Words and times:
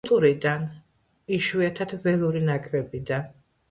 კულტურიდან, 0.07 0.65
იშვიათად 1.39 1.97
ველური 2.09 2.45
ნაკრებიდან. 2.51 3.35